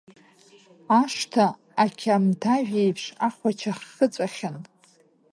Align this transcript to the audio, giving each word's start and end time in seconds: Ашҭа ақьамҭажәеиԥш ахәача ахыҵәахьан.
Ашҭа 0.99 1.45
ақьамҭажәеиԥш 1.83 3.03
ахәача 3.27 3.71
ахыҵәахьан. 3.75 4.57